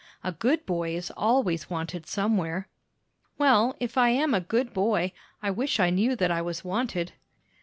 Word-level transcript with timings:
A 0.23 0.31
good 0.31 0.65
boy 0.65 0.95
is 0.95 1.11
always 1.15 1.69
wanted 1.69 2.07
somewhere." 2.07 2.67
"Well, 3.37 3.75
if 3.79 3.99
I 3.99 4.09
am 4.09 4.33
a 4.33 4.41
good 4.41 4.73
boy, 4.73 5.11
I 5.43 5.51
wish 5.51 5.77
that 5.77 5.83
I 5.83 5.89
knew 5.91 6.15
that 6.15 6.31
I 6.31 6.41
was 6.41 6.63
wanted." 6.63 7.11